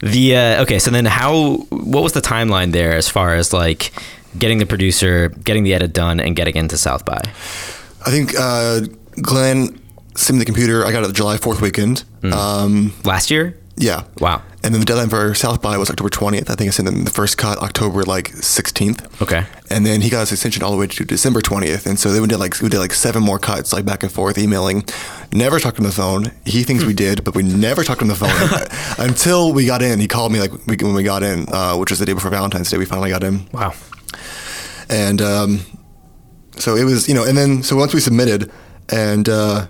[0.00, 0.78] the uh, okay.
[0.78, 1.56] So then, how?
[1.70, 3.92] What was the timeline there as far as like
[4.38, 7.20] getting the producer, getting the edit done, and getting into South by?
[8.06, 8.80] I think uh,
[9.20, 9.78] Glenn
[10.14, 10.86] sent me the computer.
[10.86, 12.04] I got it the July Fourth weekend.
[12.22, 12.32] Mm.
[12.32, 13.58] Um, Last year.
[13.76, 14.04] yeah.
[14.20, 14.40] Wow.
[14.64, 16.50] And then the deadline for South by was October 20th.
[16.50, 19.22] I think I sent him the first cut October like 16th.
[19.22, 19.46] Okay.
[19.70, 21.86] And then he got his extension all the way to December 20th.
[21.86, 24.10] And so they went did like we did like seven more cuts, like back and
[24.10, 24.84] forth, emailing.
[25.32, 26.32] Never talked on the phone.
[26.44, 30.00] He thinks we did, but we never talked on the phone until we got in.
[30.00, 32.30] He called me like we, when we got in, uh, which was the day before
[32.30, 32.78] Valentine's Day.
[32.78, 33.74] We finally got in, Wow.
[34.90, 35.60] and um,
[36.56, 37.24] so it was you know.
[37.24, 38.50] And then so once we submitted,
[38.88, 39.66] and uh,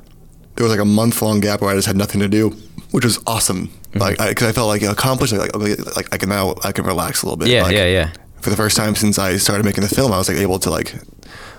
[0.55, 2.51] there was like a month long gap where I just had nothing to do,
[2.93, 3.71] which was awesome.
[3.95, 5.33] Like because I, felt like accomplished.
[5.33, 7.49] Like, like like I can now I can relax a little bit.
[7.49, 7.63] Yeah.
[7.63, 7.87] Like, yeah.
[7.87, 8.11] Yeah.
[8.41, 10.71] for the first time since I started making the film, I was like able to
[10.71, 10.95] like,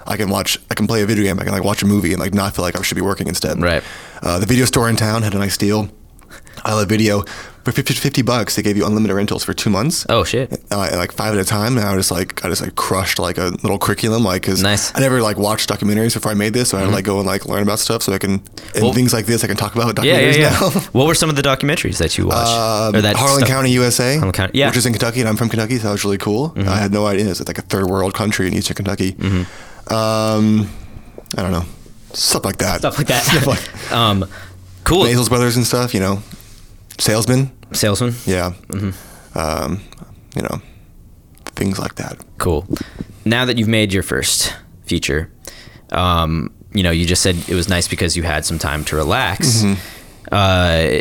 [0.07, 2.11] I can watch, I can play a video game, I can like watch a movie
[2.13, 3.61] and like not feel like I should be working instead.
[3.61, 3.83] Right.
[4.21, 5.89] Uh, the video store in town had a nice deal.
[6.65, 7.23] I love video.
[7.65, 10.05] For 50, 50 bucks, they gave you unlimited rentals for two months.
[10.09, 10.51] Oh shit.
[10.71, 13.19] Uh, like five at a time, and I was just like, I just like crushed
[13.19, 14.87] like a little curriculum, like because Nice.
[14.89, 14.97] Mm-hmm.
[14.97, 17.17] I never like watched documentaries before I made this, so I had to like go
[17.19, 18.41] and like learn about stuff, so I can
[18.73, 20.19] and Well- things like this I can talk about Yeah.
[20.19, 20.51] documentaries Yeah.
[20.53, 20.69] Yeah.
[20.73, 20.79] now.
[20.93, 22.49] what were some of the documentaries that you watched?
[22.49, 24.65] Um, Or that Harlan stuff- County, USA, Harlan County- yeah.
[24.65, 24.69] Mm-hmm.
[24.71, 26.53] which is in Kentucky, and I'm from Kentucky, so that was really cool.
[26.57, 29.15] I had no idea it's like a third world country in Eastern Kentucky.
[29.87, 30.69] Um,
[31.37, 31.65] I don't know,
[32.13, 32.79] stuff like that.
[32.79, 33.23] Stuff like that.
[33.29, 34.25] stuff like um,
[34.85, 35.03] cool.
[35.03, 35.93] Maysles Brothers and stuff.
[35.93, 36.23] You know,
[36.99, 37.51] salesman.
[37.73, 38.13] Salesman.
[38.25, 38.53] Yeah.
[38.69, 39.37] Mm-hmm.
[39.37, 39.81] Um,
[40.35, 40.61] you know,
[41.55, 42.17] things like that.
[42.37, 42.67] Cool.
[43.25, 45.31] Now that you've made your first feature,
[45.91, 48.95] um, you know, you just said it was nice because you had some time to
[48.95, 49.63] relax.
[49.63, 49.79] Mm-hmm.
[50.31, 50.99] Uh,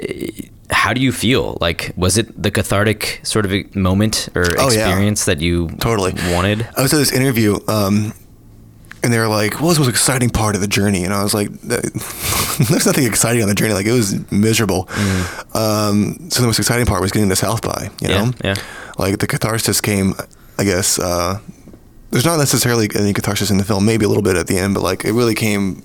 [0.71, 1.57] how do you feel?
[1.61, 4.87] Like, was it the cathartic sort of moment or Oh, yeah.
[4.89, 6.67] experience that you Totally wanted?
[6.77, 8.13] I was at this interview, um,
[9.03, 11.23] and they were like, "What was the most exciting part of the journey?" And I
[11.23, 13.75] was like, "There's nothing exciting on the journey.
[13.75, 14.89] Like it was miserable."
[15.55, 17.91] Um, so the most exciting part was getting to South by.
[18.01, 18.11] You Mm.
[18.11, 18.55] Yeah, know, yeah.
[18.99, 20.15] Like the catharsis came,
[20.59, 20.99] I guess.
[20.99, 21.41] Uh,
[22.11, 23.85] there's not necessarily any catharsis in the film.
[23.85, 25.83] Maybe a little bit at the end, but like it really came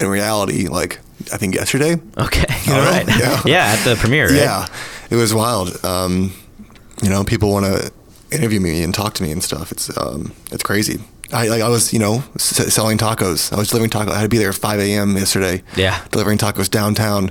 [0.00, 0.68] in reality.
[0.68, 1.00] Like
[1.32, 2.00] I think yesterday.
[2.16, 2.46] Okay.
[2.64, 2.90] You All know?
[2.90, 3.06] right.
[3.18, 3.42] Yeah.
[3.46, 3.64] Yeah.
[3.78, 4.36] At the premiere, right?
[4.36, 4.66] Yeah,
[5.10, 5.84] it was wild.
[5.84, 6.32] Um,
[7.02, 7.92] you know, people want to
[8.30, 9.70] interview me and talk to me and stuff.
[9.72, 11.00] It's um, it's crazy.
[11.32, 13.52] I like I was you know s- selling tacos.
[13.52, 14.10] I was delivering tacos.
[14.12, 15.16] I had to be there at 5 a.m.
[15.16, 15.62] yesterday.
[15.76, 16.04] Yeah.
[16.10, 17.30] delivering tacos downtown,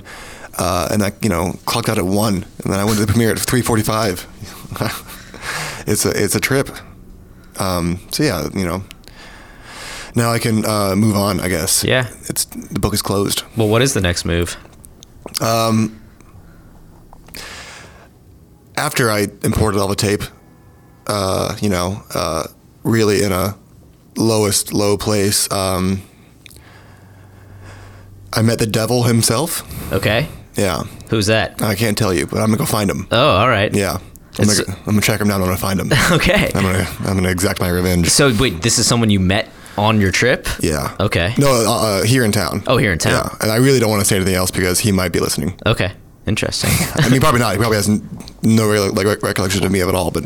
[0.58, 3.12] uh, and I you know clocked out at one, and then I went to the
[3.12, 4.26] premiere at 3:45.
[5.86, 6.68] it's a it's a trip.
[7.58, 8.82] Um, so yeah, you know,
[10.14, 11.40] now I can uh, move on.
[11.40, 11.84] I guess.
[11.84, 12.08] Yeah.
[12.28, 13.42] It's the book is closed.
[13.56, 14.56] Well, what is the next move?
[15.42, 16.00] Um,
[18.76, 20.22] After I imported all the tape,
[21.06, 22.44] uh, you know, uh,
[22.82, 23.54] really in a
[24.20, 25.50] lowest low place.
[25.52, 26.02] Um,
[28.32, 29.62] I met the devil himself.
[29.92, 30.28] Okay.
[30.56, 31.60] Yeah, Who's that?
[31.62, 33.06] I can't tell you, but I'm gonna go find him.
[33.10, 33.72] Oh, all right.
[33.74, 33.98] Yeah,
[34.38, 35.90] I'm gonna, I'm gonna track him down when I find him.
[36.12, 36.50] Okay.
[36.54, 38.08] I'm gonna I'm gonna exact my revenge.
[38.10, 40.46] So wait, this is someone you met on your trip?
[40.60, 40.94] Yeah.
[41.00, 41.34] Okay.
[41.38, 42.62] No, uh, uh, here in town.
[42.66, 43.12] Oh, here in town.
[43.12, 45.58] Yeah, and I really don't want to say anything else because he might be listening.
[45.66, 45.92] Okay.
[46.26, 46.70] Interesting.
[46.96, 47.52] I mean, probably not.
[47.52, 47.88] He probably has
[48.42, 50.10] no real, like recollection of me at all.
[50.10, 50.24] But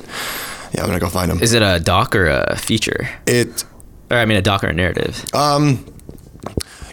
[0.72, 1.40] yeah, I'm gonna go find him.
[1.42, 3.09] is it a doc or a feature?
[3.26, 3.64] it,
[4.11, 5.25] Or I mean, a doc or a narrative?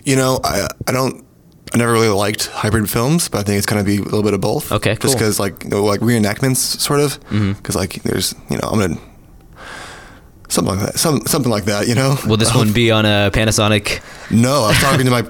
[0.04, 1.26] you know, I I don't.
[1.74, 4.34] I never really liked hybrid films, but I think it's gonna be a little bit
[4.34, 4.72] of both.
[4.74, 5.10] Okay, Just cool.
[5.12, 5.20] Mm-hmm.
[5.20, 7.18] because like you know, like reenactments, sort of.
[7.30, 9.00] Because like there's you know I'm gonna
[10.50, 11.88] something like that, some something like that.
[11.88, 12.18] You know.
[12.28, 14.02] Will this one be on a Panasonic?
[14.32, 15.24] No, I was talking to my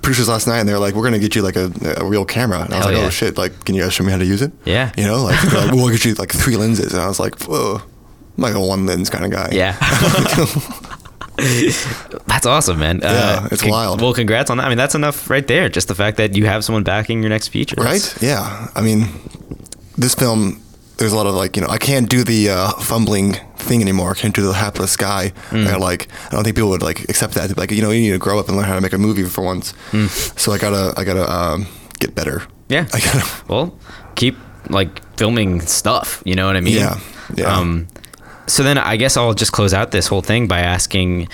[0.00, 2.62] producers last night, and they're like, "We're gonna get you like a, a real camera."
[2.62, 3.06] And I was Hell like, yeah.
[3.06, 3.36] "Oh shit!
[3.36, 4.92] Like, can you guys show me how to use it?" Yeah.
[4.96, 7.82] You know, like, like, we'll get you like three lenses, and I was like, "Whoa."
[8.38, 9.50] I'm like a one lens kind of guy.
[9.52, 9.76] Yeah.
[12.26, 13.00] That's awesome, man.
[13.02, 14.00] Yeah, it's wild.
[14.00, 14.66] Well, congrats on that.
[14.66, 15.68] I mean, that's enough right there.
[15.68, 17.76] Just the fact that you have someone backing your next feature.
[17.76, 18.22] Right?
[18.22, 18.68] Yeah.
[18.74, 19.08] I mean,
[19.96, 20.62] this film,
[20.98, 24.12] there's a lot of like, you know, I can't do the uh, fumbling thing anymore.
[24.12, 25.32] I can't do the hapless guy.
[25.50, 25.66] Mm.
[25.66, 27.56] I like, I don't think people would like accept that.
[27.56, 29.24] Like, you know, you need to grow up and learn how to make a movie
[29.24, 29.74] for once.
[30.36, 31.66] So I gotta, I gotta um,
[31.98, 32.38] get better.
[32.38, 32.48] Mm.
[32.68, 32.86] Yeah.
[32.94, 33.44] I gotta.
[33.48, 33.78] Well,
[34.14, 34.36] keep
[34.68, 36.22] like filming stuff.
[36.24, 36.74] You know what I mean?
[36.76, 37.00] Yeah,
[37.34, 37.56] yeah.
[37.56, 37.88] Um,
[38.52, 41.28] so then I guess I'll just close out this whole thing by asking.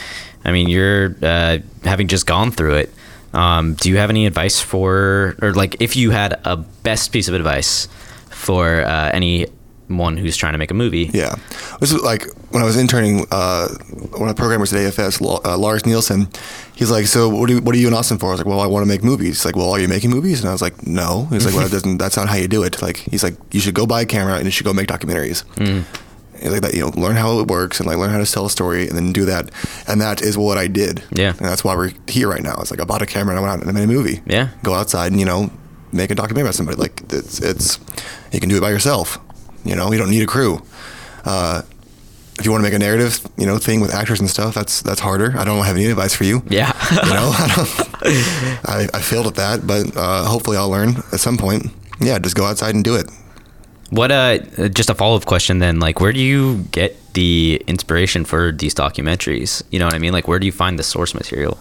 [0.44, 2.94] I mean, you're uh, having just gone through it.
[3.34, 7.26] Um, do you have any advice for, or like, if you had a best piece
[7.28, 7.88] of advice
[8.30, 11.10] for uh, anyone who's trying to make a movie?
[11.12, 11.34] Yeah,
[11.80, 13.26] this is like when I was interning.
[13.32, 13.66] Uh,
[14.16, 16.28] one of the programmers at AFS, uh, Lars Nilsen.
[16.76, 18.60] He's like, "So what, do, what are you in Austin for?" I was like, "Well,
[18.60, 20.62] I want to make movies." He's like, "Well, are you making movies?" And I was
[20.62, 21.98] like, "No." He's like, "Well, that doesn't.
[21.98, 24.36] That's not how you do it." Like, he's like, "You should go buy a camera
[24.36, 25.84] and you should go make documentaries." He's
[26.42, 28.50] like that, you know, learn how it works and like learn how to tell a
[28.50, 29.50] story and then do that.
[29.86, 31.02] And that is what I did.
[31.10, 31.30] Yeah.
[31.30, 32.56] and that's why we're here right now.
[32.60, 34.20] It's like I bought a camera and I went out and I made a movie.
[34.26, 34.48] Yeah.
[34.62, 35.50] go outside and you know
[35.92, 36.76] make a documentary about somebody.
[36.78, 37.78] Like it's it's
[38.32, 39.18] you can do it by yourself.
[39.64, 40.62] You know, you don't need a crew.
[41.24, 41.62] Uh,
[42.38, 44.80] if you want to make a narrative, you know, thing with actors and stuff, that's
[44.82, 45.34] that's harder.
[45.36, 46.42] I don't have any advice for you.
[46.48, 46.72] Yeah.
[46.92, 51.18] You know, I, don't, I, I failed at that, but uh, hopefully I'll learn at
[51.20, 51.66] some point.
[52.00, 53.10] Yeah, just go outside and do it.
[53.90, 58.52] What uh just a follow-up question then like where do you get the inspiration for
[58.52, 59.62] these documentaries?
[59.70, 60.12] You know what I mean?
[60.12, 61.58] Like where do you find the source material?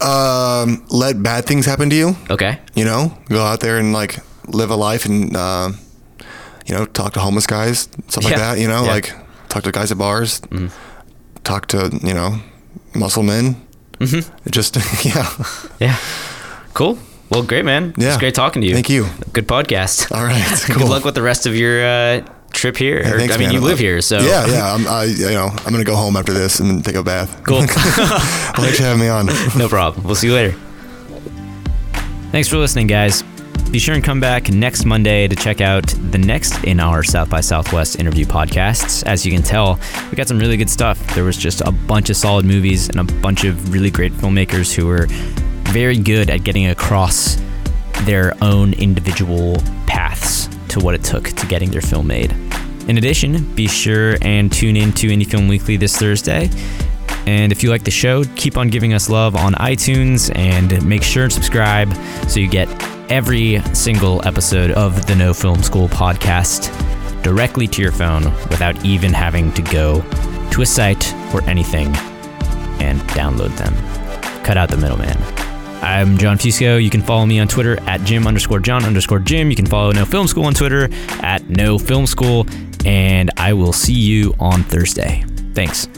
[0.00, 2.16] Um, let bad things happen to you.
[2.28, 2.58] Okay.
[2.74, 5.70] You know, go out there and like live a life and uh,
[6.66, 8.58] you know talk to homeless guys, stuff like that.
[8.58, 8.90] You know, Yeah.
[8.90, 9.12] like
[9.48, 10.66] talk to guys at bars, Mm-hmm.
[11.44, 12.40] talk to you know
[12.94, 13.54] muscle men.
[14.00, 14.50] Mm-hmm.
[14.50, 15.30] Just yeah.
[15.78, 15.96] Yeah.
[16.74, 16.98] Cool.
[17.32, 17.94] Well, great man.
[17.96, 18.08] Yeah.
[18.08, 18.74] It's great talking to you.
[18.74, 19.06] Thank you.
[19.32, 20.12] Good podcast.
[20.14, 23.00] All right, Good luck with the rest of your uh, trip here.
[23.00, 23.54] Or, thanks, I mean, man.
[23.54, 24.74] you live here, so yeah, yeah.
[24.74, 27.42] I'm, I, you know, I'm gonna go home after this and then take a bath.
[27.44, 27.62] Cool.
[27.62, 29.26] Thanks for having me on.
[29.56, 30.04] no problem.
[30.04, 30.54] We'll see you later.
[32.32, 33.22] Thanks for listening, guys.
[33.70, 37.30] Be sure and come back next Monday to check out the next in our South
[37.30, 39.02] by Southwest interview podcasts.
[39.06, 40.98] As you can tell, we got some really good stuff.
[41.14, 44.74] There was just a bunch of solid movies and a bunch of really great filmmakers
[44.74, 45.06] who were
[45.72, 47.40] very good at getting across
[48.02, 49.56] their own individual
[49.86, 52.32] paths to what it took to getting their film made.
[52.88, 56.50] In addition, be sure and tune in to Indie Film Weekly this Thursday.
[57.26, 61.02] And if you like the show, keep on giving us love on iTunes and make
[61.02, 61.94] sure and subscribe
[62.28, 62.68] so you get
[63.10, 66.70] every single episode of the No Film School podcast
[67.22, 70.02] directly to your phone without even having to go
[70.50, 71.86] to a site or anything
[72.82, 73.74] and download them.
[74.44, 75.41] Cut out the middleman.
[75.82, 76.82] I'm Jon Fusco.
[76.82, 79.50] You can follow me on Twitter at Jim underscore John underscore Jim.
[79.50, 80.88] You can follow No Film School on Twitter
[81.22, 82.46] at No Film School.
[82.86, 85.24] And I will see you on Thursday.
[85.54, 85.88] Thanks.